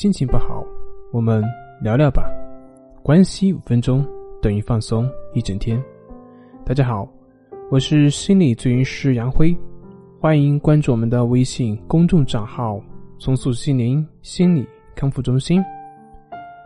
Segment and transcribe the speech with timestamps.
[0.00, 0.64] 心情不好，
[1.12, 1.44] 我们
[1.82, 2.24] 聊聊吧。
[3.02, 4.02] 关系五分钟
[4.40, 5.78] 等于放松一整天。
[6.64, 7.06] 大家好，
[7.70, 9.54] 我是心理咨询师杨辉，
[10.18, 12.80] 欢迎关注我们的微信公众账号
[13.20, 14.66] “重塑心灵心理
[14.96, 15.62] 康复中心”，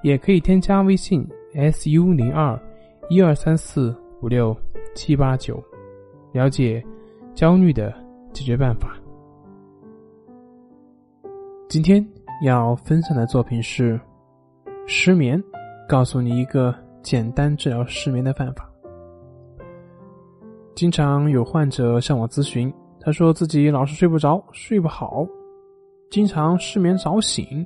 [0.05, 1.29] 也可以添加微信
[1.73, 2.57] “su 零二
[3.09, 3.93] 一二三四
[4.23, 4.57] 五六
[4.95, 5.61] 七八九”，
[6.31, 6.81] 了解
[7.35, 7.93] 焦虑的
[8.33, 8.97] 解决办法。
[11.69, 12.01] 今天。
[12.43, 13.99] 要分享的作品是
[14.87, 15.43] 失眠，
[15.89, 18.69] 告诉你一个简单治疗失眠的办法。
[20.75, 25.27] 经常有患者向我咨询，他说自己老是睡不着、睡不好，
[26.11, 27.65] 经常失眠早醒，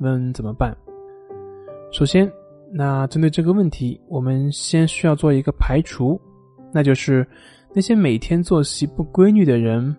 [0.00, 0.76] 问怎么办？
[1.90, 2.30] 首先，
[2.70, 6.20] 那针对这个问题，我们先需要做一个排除，
[6.72, 7.26] 那就是
[7.72, 9.96] 那些每天作息不规律的人，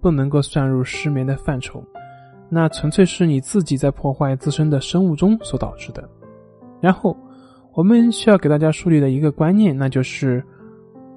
[0.00, 1.84] 不能够算入失眠的范畴。
[2.48, 6.08] 那纯粹是你自己在破坏自身的生物钟所导致的。
[6.80, 7.16] 然后，
[7.74, 10.44] 我们需要给大家树立的一个观念，那就是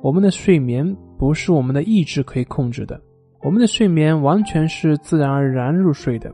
[0.02, 3.00] 我们的睡眠不是我们的意志可以控制的，
[3.44, 6.33] 我们的睡眠完全是自然而然入睡的，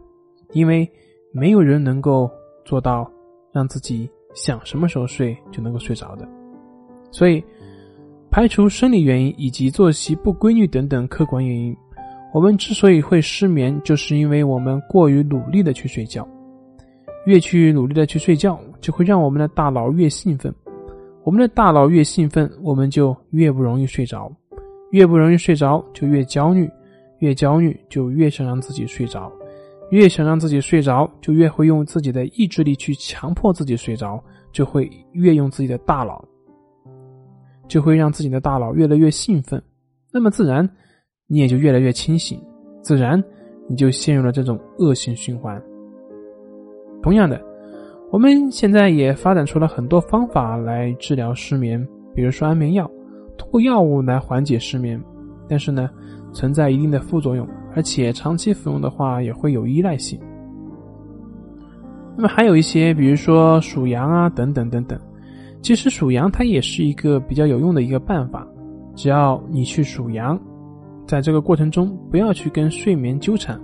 [0.53, 0.89] 因为
[1.33, 2.29] 没有人能够
[2.63, 3.11] 做到
[3.51, 6.27] 让自己想什么时候睡就能够睡着的。
[7.11, 7.43] 所以，
[8.29, 11.75] 排除生理原因以及作息不规律等等客观原因。
[12.36, 16.28] 我们之所以会失眠，就是因为我们过于努力的去睡觉，
[17.25, 20.53] 越去努力的去睡觉，就会让我们的大脑越兴奋。
[21.23, 24.30] 我们的大脑越兴奋，我们就越不容易睡着，
[24.91, 26.69] 越不容易睡着就越焦虑，
[27.19, 29.31] 越焦虑就越想让自己睡着，
[29.89, 36.22] 越想让自己睡着就越会用自己的意志力去强迫自己睡着，就会越用自己的大脑，
[37.69, 39.63] 就会让自己的大脑越来越兴奋，
[40.11, 40.69] 那么自然。
[41.27, 42.39] 你也就越来越清醒，
[42.81, 43.21] 自然
[43.67, 45.61] 你就陷入了这种恶性循环。
[47.01, 47.41] 同样的，
[48.11, 52.89] 我们现在也发展出了很多方法来治疗失眠，比如说安眠药，
[53.37, 55.01] 通过药物来缓解失眠，
[55.50, 55.89] 但是呢，
[56.31, 60.19] 存在一定的副作用，而且长期服用的话也会有依赖性。
[62.16, 64.97] 那么还有一些，比如说数羊啊，等等等等。
[65.61, 68.47] 其实数羊它也是一个比较有用的一个办法，
[68.95, 70.39] 只要你去数羊。
[71.07, 73.59] 在这个过程中，不要去跟睡眠纠缠，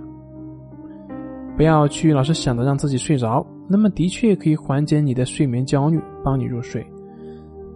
[1.56, 6.86] 不要去老是想着让自己睡着，那么的确可以缓解你的睡眠焦虑，帮你入睡。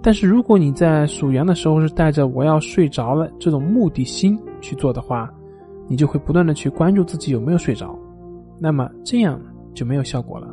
[0.02, 5.28] 但是如果你在数羊的时候是带着我要睡着了这种目的心去做的话，
[5.88, 7.98] 你就会不断的去关注自己有没有睡着，
[8.60, 9.40] 那么这样
[9.74, 10.48] 就没有效果了。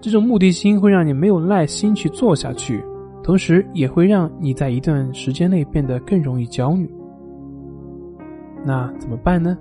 [0.00, 2.82] 这种目的心会让你没有耐心去做下去，
[3.22, 6.90] 同时也会让你在一段时间内变得更容易焦虑。
[8.64, 9.56] 那怎么办呢？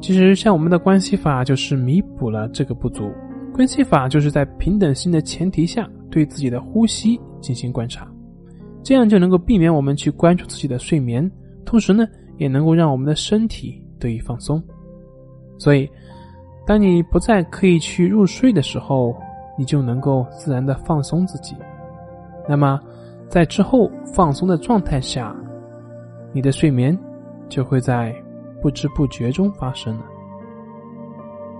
[0.00, 3.12] 其实，像我们的关系法就是弥补了这个不足。
[3.54, 8.10] 关系法就是在平等心的前提下，对自己的呼吸进行观察，
[8.82, 11.30] 这样就能够避免我们去关注自己的睡眠，
[11.64, 12.04] 同时呢，
[12.38, 14.60] 也能够让我们的身体得以放松。
[15.58, 15.88] 所以，
[16.66, 19.14] 当你不再刻意去入睡的时候，
[19.56, 21.54] 你就能够自然的放松自己。
[22.48, 22.80] 那么，
[23.28, 25.36] 在之后放松的状态下。
[26.32, 26.98] 你的睡眠
[27.48, 28.14] 就会在
[28.60, 30.04] 不知不觉中发生了。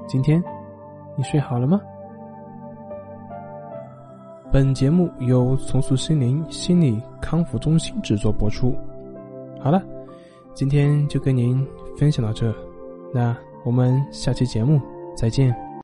[0.07, 0.43] 今天
[1.17, 1.81] 你睡好了吗？
[4.51, 8.75] 本节目由重塑心灵心理康复中心制作播出。
[9.61, 9.83] 好了，
[10.53, 11.67] 今天就跟您
[11.97, 12.55] 分享到这，
[13.15, 14.81] 那我们下期节目
[15.17, 15.55] 再见。